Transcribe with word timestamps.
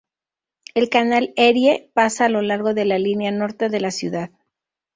El 0.73 0.89
canal 0.89 1.31
Erie 1.35 1.91
pasa 1.93 2.25
a 2.25 2.29
lo 2.29 2.41
largo 2.41 2.73
de 2.73 2.85
la 2.85 2.97
línea 2.97 3.29
norte 3.29 3.69
de 3.69 3.79
la 3.79 3.91
ciudad. 3.91 4.31